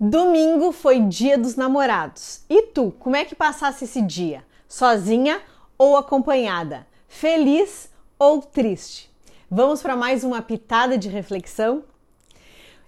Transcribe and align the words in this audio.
Domingo 0.00 0.70
foi 0.70 1.00
dia 1.00 1.36
dos 1.36 1.56
namorados. 1.56 2.42
E 2.48 2.62
tu, 2.62 2.94
como 3.00 3.16
é 3.16 3.24
que 3.24 3.34
passasse 3.34 3.82
esse 3.82 4.00
dia? 4.00 4.44
Sozinha 4.68 5.42
ou 5.76 5.96
acompanhada? 5.96 6.86
Feliz 7.08 7.90
ou 8.16 8.40
triste? 8.40 9.10
Vamos 9.50 9.82
para 9.82 9.96
mais 9.96 10.22
uma 10.22 10.40
pitada 10.40 10.96
de 10.96 11.08
reflexão? 11.08 11.82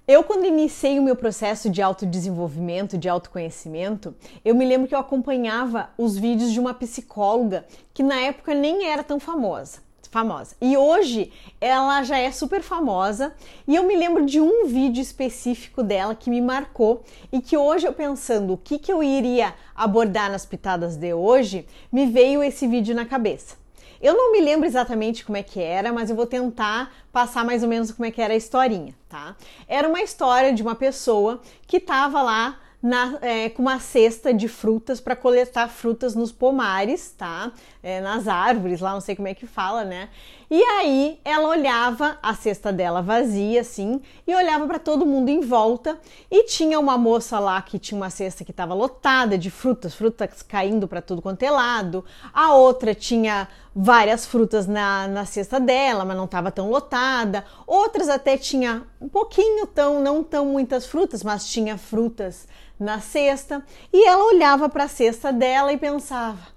Eu, 0.07 0.23
quando 0.23 0.47
iniciei 0.47 1.01
o 1.01 1.03
meu 1.03 1.17
processo 1.17 1.69
de 1.69 1.83
autodesenvolvimento, 1.83 2.97
de 2.97 3.09
autoconhecimento, 3.09 4.15
eu 4.45 4.55
me 4.55 4.65
lembro 4.65 4.87
que 4.87 4.95
eu 4.95 5.01
acompanhava 5.01 5.91
os 5.99 6.17
vídeos 6.17 6.53
de 6.53 6.61
uma 6.61 6.75
psicóloga 6.75 7.67
que 7.93 8.05
na 8.05 8.21
época 8.21 8.55
nem 8.55 8.87
era 8.87 9.03
tão 9.03 9.19
famosa 9.19 9.81
famosa. 10.11 10.57
E 10.61 10.77
hoje 10.77 11.33
ela 11.61 12.03
já 12.03 12.19
é 12.19 12.31
super 12.33 12.63
famosa 12.63 13.33
e 13.67 13.77
eu 13.77 13.85
me 13.85 13.95
lembro 13.97 14.27
de 14.27 14.41
um 14.41 14.67
vídeo 14.67 15.01
específico 15.01 15.83
dela 15.83 16.15
que 16.15 16.29
me 16.29 16.41
marcou 16.41 17.05
e 17.33 17.41
que 17.41 17.57
hoje 17.57 17.87
eu 17.87 17.93
pensando 17.93 18.53
o 18.53 18.59
que, 18.59 18.79
que 18.79 18.93
eu 18.93 19.03
iria 19.03 19.55
abordar 19.75 20.31
nas 20.31 20.45
pitadas 20.45 20.97
de 20.97 21.15
hoje, 21.15 21.67
me 21.93 22.07
veio 22.07 22.43
esse 22.43 22.67
vídeo 22.67 22.95
na 22.95 23.05
cabeça. 23.05 23.61
Eu 24.03 24.15
não 24.15 24.33
me 24.33 24.41
lembro 24.41 24.67
exatamente 24.67 25.25
como 25.25 25.37
é 25.37 25.43
que 25.43 25.61
era, 25.61 25.93
mas 25.93 26.09
eu 26.09 26.17
vou 26.17 26.27
tentar 26.27 26.91
passar 27.13 27.45
mais 27.45 27.63
ou 27.63 27.69
menos 27.69 27.93
como 27.93 28.07
é 28.07 28.11
que 28.11 28.21
era 28.21 28.33
a 28.33 28.37
historinha, 28.37 28.95
tá? 29.09 29.37
Era 29.69 29.87
uma 29.87 30.01
história 30.01 30.55
de 30.55 30.63
uma 30.63 30.75
pessoa 30.75 31.41
que 31.67 31.77
estava 31.77 32.23
lá 32.23 32.59
na, 32.83 33.19
é, 33.21 33.51
com 33.51 33.63
uma 33.63 33.79
cesta 33.79 34.33
de 34.33 34.49
frutas 34.49 35.01
para 35.01 35.15
coletar 35.15 35.69
frutas 35.69 36.15
nos 36.15 36.33
pomares, 36.33 37.15
tá? 37.17 37.53
É, 37.83 38.01
nas 38.01 38.27
árvores, 38.27 38.81
lá 38.81 38.93
não 38.93 39.01
sei 39.01 39.15
como 39.15 39.29
é 39.29 39.35
que 39.35 39.47
fala, 39.47 39.85
né? 39.85 40.09
E 40.51 40.63
aí 40.63 41.21
ela 41.25 41.49
olhava 41.49 42.19
a 42.23 42.35
cesta 42.35 42.73
dela 42.73 43.01
vazia, 43.01 43.61
assim, 43.61 44.01
e 44.27 44.35
olhava 44.35 44.67
para 44.67 44.79
todo 44.79 45.07
mundo 45.07 45.29
em 45.29 45.41
volta. 45.41 46.01
E 46.31 46.45
tinha 46.45 46.81
uma 46.81 46.99
moça 46.99 47.39
lá 47.39 47.61
que 47.63 47.79
tinha 47.79 47.97
uma 47.97 48.11
cesta 48.11 48.45
que 48.45 48.51
estava 48.51 48.75
lotada 48.75 49.39
de 49.39 49.51
frutas, 49.51 49.95
frutas 49.95 50.43
caindo 50.43 50.89
para 50.89 51.01
tudo 51.01 51.23
quanto 51.23 51.43
é 51.43 51.51
lado. 51.51 52.05
A 52.33 52.55
outra 52.55 52.95
tinha 52.95 53.47
várias 53.73 54.27
frutas 54.27 54.67
na, 54.67 55.07
na 55.07 55.25
cesta 55.25 55.61
dela, 55.61 56.05
mas 56.05 56.17
não 56.17 56.25
estava 56.25 56.51
tão 56.51 56.69
lotada. 56.69 57.45
Outras 57.67 58.09
até 58.09 58.37
tinha 58.37 58.83
um 59.01 59.09
pouquinho, 59.09 59.67
tão, 59.69 60.03
não 60.03 60.25
tão 60.25 60.47
muitas 60.47 60.87
frutas, 60.87 61.23
mas 61.23 61.47
tinha 61.47 61.79
frutas 61.79 62.49
na 62.81 62.99
cesta 62.99 63.63
e 63.93 64.09
ela 64.09 64.25
olhava 64.25 64.69
para 64.69 64.85
a 64.85 64.89
cesta 64.89 65.31
dela 65.31 65.73
e 65.73 65.77
pensava: 65.77 66.49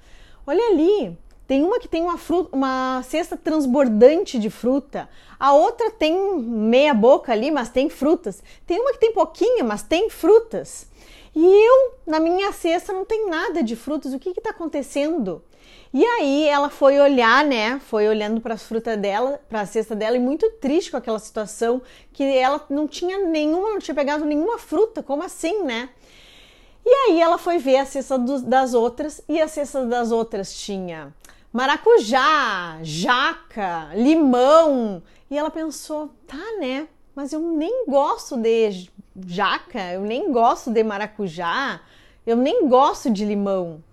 olha 0.48 0.72
ali, 0.72 1.18
tem 1.46 1.62
uma 1.62 1.80
que 1.80 1.88
tem 1.88 2.02
uma, 2.02 2.18
fruta, 2.18 2.56
uma 2.56 3.04
cesta 3.04 3.36
transbordante 3.36 4.40
de 4.40 4.50
fruta, 4.50 5.10
a 5.38 5.54
outra 5.54 5.92
tem 5.92 6.40
meia 6.40 6.94
boca 6.94 7.34
ali, 7.34 7.52
mas 7.52 7.68
tem 7.70 7.90
frutas. 7.90 8.42
Tem 8.66 8.80
uma 8.80 8.94
que 8.94 9.00
tem 9.00 9.12
pouquinha, 9.12 9.64
mas 9.64 9.84
tem 9.84 10.10
frutas. 10.10 10.88
E 11.36 11.46
eu, 11.46 11.96
na 12.08 12.20
minha 12.20 12.52
cesta, 12.54 12.94
não 12.94 13.04
tem 13.04 13.28
nada 13.28 13.62
de 13.62 13.76
frutas. 13.76 14.14
O 14.14 14.20
que 14.20 14.30
está 14.30 14.52
acontecendo? 14.52 15.44
E 15.94 16.04
aí 16.06 16.48
ela 16.48 16.70
foi 16.70 17.00
olhar, 17.00 17.44
né? 17.44 17.80
Foi 17.88 18.08
olhando 18.08 18.40
para 18.40 18.54
as 18.54 18.64
frutas 18.64 18.98
dela, 18.98 19.40
para 19.50 19.62
a 19.62 19.66
cesta 19.66 19.96
dela, 19.96 20.16
e 20.16 20.20
muito 20.20 20.50
triste 20.54 20.92
com 20.92 20.98
aquela 20.98 21.20
situação 21.20 21.82
que 22.12 22.24
ela 22.24 22.66
não 22.70 22.88
tinha 22.88 23.20
nenhuma, 23.20 23.70
não 23.70 23.80
tinha 23.80 23.94
pegado 23.94 24.26
nenhuma 24.26 24.58
fruta. 24.58 25.04
Como 25.04 25.24
assim, 25.24 25.64
né? 25.64 25.90
E 26.86 26.90
aí 26.90 27.22
ela 27.22 27.38
foi 27.38 27.58
ver 27.58 27.78
a 27.78 27.86
cesta 27.86 28.18
do, 28.18 28.42
das 28.42 28.74
outras 28.74 29.22
e 29.28 29.42
a 29.42 29.48
cesta 29.48 29.86
das 29.86 30.12
outras 30.12 30.54
tinha 30.54 31.14
maracujá, 31.54 32.80
jaca, 32.82 33.92
limão. 33.94 35.04
E 35.30 35.38
ela 35.38 35.52
pensou, 35.52 36.10
tá, 36.28 36.44
né? 36.60 36.88
Mas 37.16 37.32
eu 37.32 37.40
nem 37.40 37.86
gosto 37.86 38.36
de 38.36 38.90
jaca, 39.28 39.94
eu 39.94 40.02
nem 40.02 40.32
gosto 40.32 40.72
de 40.72 40.84
maracujá, 40.84 41.80
eu 42.26 42.36
nem 42.36 42.68
gosto 42.68 43.12
de 43.12 43.24
limão. 43.24 43.84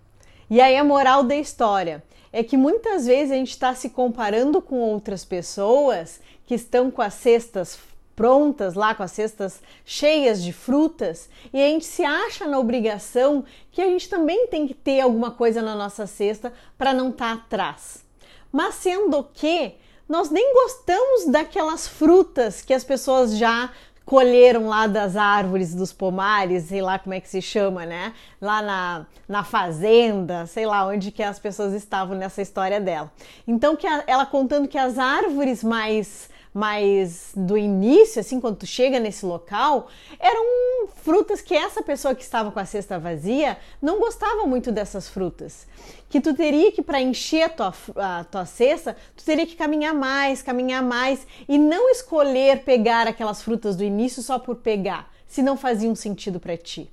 E 0.49 0.59
aí 0.59 0.75
a 0.77 0.83
moral 0.83 1.23
da 1.23 1.37
história 1.37 2.03
é 2.33 2.43
que 2.43 2.57
muitas 2.57 3.07
vezes 3.07 3.33
a 3.33 3.37
gente 3.37 3.51
está 3.51 3.75
se 3.75 3.91
comparando 3.91 4.63
com 4.63 4.79
outras 4.79 5.25
pessoas 5.25 6.21
que 6.47 6.55
estão 6.55 6.91
com 6.91 7.03
as 7.03 7.15
cestas 7.15 7.79
prontas 8.21 8.75
lá 8.75 8.95
com 8.95 9.03
as 9.03 9.13
cestas 9.13 9.63
cheias 9.83 10.43
de 10.43 10.53
frutas 10.53 11.31
e 11.55 11.59
a 11.59 11.67
gente 11.69 11.87
se 11.87 12.05
acha 12.05 12.47
na 12.47 12.59
obrigação 12.59 13.47
que 13.73 13.81
a 13.81 13.87
gente 13.87 14.11
também 14.11 14.47
tem 14.49 14.67
que 14.69 14.75
ter 14.75 15.01
alguma 15.01 15.31
coisa 15.31 15.63
na 15.63 15.75
nossa 15.75 16.07
cesta 16.07 16.53
para 16.77 16.93
não 16.93 17.09
estar 17.09 17.35
tá 17.35 17.43
atrás. 17.43 18.05
Mas 18.53 18.75
sendo 18.75 19.27
que 19.33 19.73
nós 20.07 20.29
nem 20.29 20.53
gostamos 20.53 21.33
daquelas 21.33 21.89
frutas 21.89 22.61
que 22.61 22.75
as 22.75 22.85
pessoas 22.85 23.39
já 23.39 23.71
colheram 24.05 24.69
lá 24.69 24.87
das 24.87 25.17
árvores 25.17 25.75
dos 25.75 25.91
pomares, 25.91 26.65
sei 26.65 26.83
lá 26.83 26.99
como 26.99 27.15
é 27.15 27.21
que 27.21 27.29
se 27.29 27.41
chama, 27.41 27.87
né? 27.87 28.13
Lá 28.39 28.61
na, 28.61 29.07
na 29.27 29.45
fazenda, 29.45 30.45
sei 30.45 30.67
lá 30.67 30.87
onde 30.87 31.11
que 31.11 31.23
as 31.23 31.39
pessoas 31.39 31.73
estavam 31.73 32.19
nessa 32.19 32.43
história 32.43 32.79
dela. 32.83 33.11
Então 33.49 33.75
que 33.77 33.87
a, 33.87 34.05
ela 34.07 34.27
contando 34.27 34.69
que 34.69 34.77
as 34.77 34.99
árvores 34.99 35.65
mais 35.65 36.29
mais 36.53 37.31
do 37.35 37.57
início, 37.57 38.21
assim, 38.21 38.41
quando 38.41 38.57
tu 38.57 38.67
chega 38.67 38.99
nesse 38.99 39.25
local, 39.25 39.89
eram 40.19 40.89
frutas 40.97 41.41
que 41.41 41.55
essa 41.55 41.83
pessoa 41.83 42.15
que 42.15 42.23
estava 42.23 42.51
com 42.51 42.59
a 42.59 42.65
cesta 42.65 42.99
vazia 42.99 43.57
não 43.81 44.01
gostava 44.01 44.47
muito 44.47 44.73
dessas 44.73 45.09
frutas. 45.09 45.67
Que 46.09 46.21
tu 46.21 46.35
teria 46.35 46.73
que, 46.73 46.83
para 46.83 47.01
encher 47.01 47.45
a 47.45 47.49
tua, 47.49 47.75
a 47.97 48.25
tua 48.25 48.45
cesta, 48.45 48.97
tu 49.17 49.25
teria 49.25 49.47
que 49.47 49.55
caminhar 49.55 49.95
mais, 49.95 50.43
caminhar 50.43 50.83
mais 50.83 51.25
e 51.49 51.57
não 51.57 51.91
escolher 51.91 52.65
pegar 52.65 53.07
aquelas 53.07 53.43
frutas 53.43 53.77
do 53.77 53.85
início 53.85 54.23
só 54.23 54.39
por 54.39 54.57
pegar, 54.57 55.13
se 55.29 55.43
não 55.43 55.57
faziam 55.57 55.95
sentido 55.95 56.41
para 56.41 56.57
ti. 56.57 56.91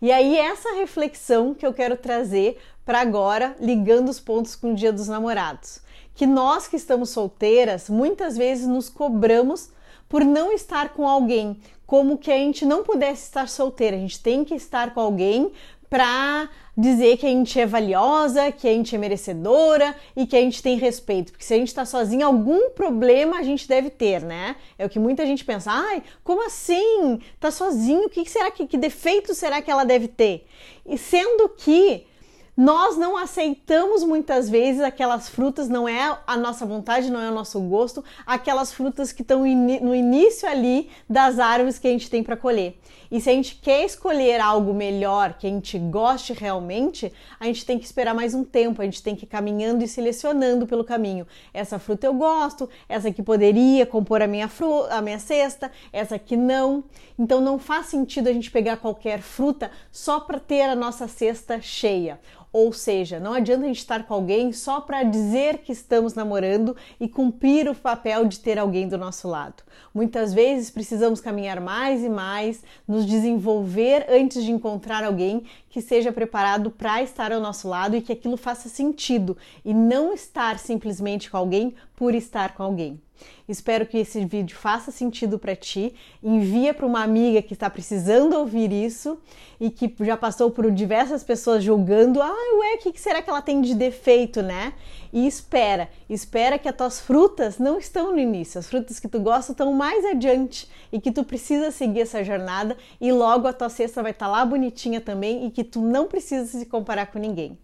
E 0.00 0.10
aí, 0.10 0.36
essa 0.36 0.74
reflexão 0.74 1.54
que 1.54 1.64
eu 1.64 1.72
quero 1.72 1.96
trazer 1.96 2.58
para 2.84 3.00
agora, 3.00 3.54
ligando 3.60 4.08
os 4.08 4.18
pontos 4.18 4.56
com 4.56 4.72
o 4.72 4.74
Dia 4.74 4.92
dos 4.92 5.06
Namorados 5.06 5.80
que 6.14 6.26
nós 6.26 6.68
que 6.68 6.76
estamos 6.76 7.10
solteiras 7.10 7.88
muitas 7.88 8.36
vezes 8.36 8.66
nos 8.66 8.88
cobramos 8.88 9.70
por 10.08 10.24
não 10.24 10.52
estar 10.52 10.90
com 10.90 11.08
alguém, 11.08 11.60
como 11.86 12.18
que 12.18 12.30
a 12.30 12.36
gente 12.36 12.66
não 12.66 12.82
pudesse 12.82 13.24
estar 13.24 13.48
solteira, 13.48 13.96
a 13.96 14.00
gente 14.00 14.20
tem 14.20 14.44
que 14.44 14.54
estar 14.54 14.92
com 14.92 15.00
alguém 15.00 15.52
para 15.88 16.48
dizer 16.74 17.18
que 17.18 17.26
a 17.26 17.28
gente 17.28 17.60
é 17.60 17.66
valiosa, 17.66 18.50
que 18.50 18.66
a 18.66 18.72
gente 18.72 18.94
é 18.94 18.98
merecedora 18.98 19.94
e 20.16 20.26
que 20.26 20.34
a 20.34 20.40
gente 20.40 20.62
tem 20.62 20.78
respeito. 20.78 21.32
Porque 21.32 21.44
se 21.44 21.52
a 21.52 21.58
gente 21.58 21.68
está 21.68 21.84
sozinha, 21.84 22.24
algum 22.24 22.70
problema 22.70 23.36
a 23.38 23.42
gente 23.42 23.68
deve 23.68 23.90
ter, 23.90 24.22
né? 24.22 24.56
É 24.78 24.86
o 24.86 24.88
que 24.88 24.98
muita 24.98 25.26
gente 25.26 25.44
pensa. 25.44 25.70
Ai, 25.70 26.02
como 26.24 26.46
assim? 26.46 27.20
Tá 27.38 27.50
sozinho? 27.50 28.06
O 28.06 28.08
que 28.08 28.24
será 28.28 28.50
que, 28.50 28.66
que 28.66 28.78
defeito 28.78 29.34
será 29.34 29.60
que 29.60 29.70
ela 29.70 29.84
deve 29.84 30.08
ter? 30.08 30.46
E 30.86 30.96
sendo 30.96 31.50
que 31.50 32.06
nós 32.54 32.98
não 32.98 33.16
aceitamos 33.16 34.04
muitas 34.04 34.50
vezes 34.50 34.82
aquelas 34.82 35.26
frutas, 35.26 35.70
não 35.70 35.88
é 35.88 36.18
a 36.26 36.36
nossa 36.36 36.66
vontade, 36.66 37.10
não 37.10 37.20
é 37.20 37.30
o 37.30 37.34
nosso 37.34 37.58
gosto, 37.60 38.04
aquelas 38.26 38.72
frutas 38.72 39.10
que 39.10 39.22
estão 39.22 39.40
no 39.40 39.94
início 39.94 40.46
ali 40.46 40.90
das 41.08 41.38
árvores 41.38 41.78
que 41.78 41.88
a 41.88 41.90
gente 41.90 42.10
tem 42.10 42.22
para 42.22 42.36
colher. 42.36 42.78
E 43.10 43.20
se 43.20 43.28
a 43.28 43.32
gente 43.32 43.56
quer 43.56 43.84
escolher 43.84 44.40
algo 44.40 44.72
melhor, 44.72 45.34
que 45.34 45.46
a 45.46 45.50
gente 45.50 45.78
goste 45.78 46.32
realmente, 46.32 47.12
a 47.38 47.44
gente 47.44 47.64
tem 47.64 47.78
que 47.78 47.84
esperar 47.84 48.14
mais 48.14 48.32
um 48.32 48.42
tempo, 48.42 48.80
a 48.80 48.86
gente 48.86 49.02
tem 49.02 49.14
que 49.14 49.24
ir 49.24 49.28
caminhando 49.28 49.84
e 49.84 49.88
selecionando 49.88 50.66
pelo 50.66 50.82
caminho. 50.82 51.26
Essa 51.52 51.78
fruta 51.78 52.06
eu 52.06 52.14
gosto, 52.14 52.68
essa 52.88 53.08
aqui 53.08 53.22
poderia 53.22 53.84
compor 53.84 54.22
a 54.22 54.26
minha, 54.26 54.48
fru 54.48 54.84
a 54.90 55.02
minha 55.02 55.18
cesta, 55.18 55.70
essa 55.92 56.14
aqui 56.14 56.36
não. 56.36 56.84
Então 57.18 57.40
não 57.40 57.58
faz 57.58 57.86
sentido 57.86 58.28
a 58.28 58.32
gente 58.32 58.50
pegar 58.50 58.78
qualquer 58.78 59.20
fruta 59.20 59.70
só 59.90 60.20
para 60.20 60.40
ter 60.40 60.62
a 60.62 60.74
nossa 60.74 61.06
cesta 61.06 61.60
cheia. 61.60 62.18
Ou 62.52 62.70
seja, 62.70 63.18
não 63.18 63.32
adianta 63.32 63.64
a 63.64 63.66
gente 63.66 63.78
estar 63.78 64.04
com 64.04 64.12
alguém 64.12 64.52
só 64.52 64.78
para 64.80 65.02
dizer 65.02 65.58
que 65.58 65.72
estamos 65.72 66.12
namorando 66.12 66.76
e 67.00 67.08
cumprir 67.08 67.66
o 67.66 67.74
papel 67.74 68.26
de 68.26 68.40
ter 68.40 68.58
alguém 68.58 68.86
do 68.86 68.98
nosso 68.98 69.26
lado. 69.26 69.62
Muitas 69.94 70.34
vezes 70.34 70.70
precisamos 70.70 71.18
caminhar 71.18 71.60
mais 71.60 72.04
e 72.04 72.10
mais, 72.10 72.62
nos 72.86 73.06
desenvolver 73.06 74.04
antes 74.08 74.44
de 74.44 74.50
encontrar 74.50 75.02
alguém 75.02 75.44
que 75.70 75.80
seja 75.80 76.12
preparado 76.12 76.70
para 76.70 77.02
estar 77.02 77.32
ao 77.32 77.40
nosso 77.40 77.68
lado 77.68 77.96
e 77.96 78.02
que 78.02 78.12
aquilo 78.12 78.36
faça 78.36 78.68
sentido 78.68 79.34
e 79.64 79.72
não 79.72 80.12
estar 80.12 80.58
simplesmente 80.58 81.30
com 81.30 81.38
alguém 81.38 81.74
por 81.96 82.14
estar 82.14 82.54
com 82.54 82.62
alguém. 82.62 83.00
Espero 83.48 83.86
que 83.86 83.98
esse 83.98 84.24
vídeo 84.24 84.56
faça 84.56 84.90
sentido 84.90 85.38
para 85.38 85.56
ti. 85.56 85.94
Envia 86.22 86.72
para 86.72 86.86
uma 86.86 87.02
amiga 87.02 87.42
que 87.42 87.54
está 87.54 87.68
precisando 87.68 88.34
ouvir 88.34 88.72
isso 88.72 89.18
e 89.60 89.70
que 89.70 89.92
já 90.00 90.16
passou 90.16 90.50
por 90.50 90.70
diversas 90.70 91.22
pessoas 91.22 91.62
julgando: 91.62 92.22
"Ah, 92.22 92.34
ué, 92.58 92.74
o 92.74 92.78
que 92.78 93.00
será 93.00 93.20
que 93.22 93.30
ela 93.30 93.42
tem 93.42 93.60
de 93.60 93.74
defeito, 93.74 94.42
né?" 94.42 94.72
E 95.12 95.26
espera, 95.26 95.88
espera 96.08 96.58
que 96.58 96.68
as 96.68 96.76
tuas 96.76 97.00
frutas 97.00 97.58
não 97.58 97.78
estão 97.78 98.12
no 98.12 98.18
início. 98.18 98.58
As 98.58 98.66
frutas 98.66 98.98
que 98.98 99.08
tu 99.08 99.20
gosta 99.20 99.52
estão 99.52 99.72
mais 99.72 100.04
adiante 100.04 100.68
e 100.90 101.00
que 101.00 101.12
tu 101.12 101.22
precisa 101.22 101.70
seguir 101.70 102.00
essa 102.00 102.24
jornada 102.24 102.76
e 103.00 103.12
logo 103.12 103.46
a 103.46 103.52
tua 103.52 103.68
cesta 103.68 104.02
vai 104.02 104.12
estar 104.12 104.26
tá 104.26 104.32
lá 104.32 104.44
bonitinha 104.44 105.00
também 105.00 105.46
e 105.46 105.50
que 105.50 105.62
tu 105.62 105.80
não 105.80 106.06
precisa 106.06 106.46
se 106.46 106.66
comparar 106.66 107.06
com 107.06 107.18
ninguém. 107.18 107.58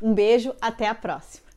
Um 0.00 0.12
beijo, 0.12 0.54
até 0.60 0.88
a 0.88 0.94
próxima. 0.94 1.53